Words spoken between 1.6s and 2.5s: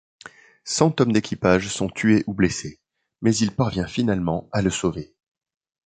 sont tués ou